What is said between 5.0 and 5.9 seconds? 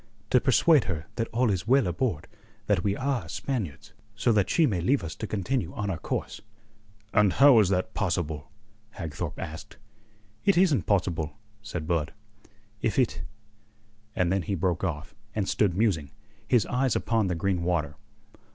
us to continue